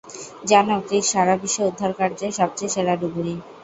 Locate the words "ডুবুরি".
3.01-3.35